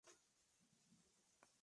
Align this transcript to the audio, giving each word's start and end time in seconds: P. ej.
P. 0.03 0.07
ej. 0.07 1.47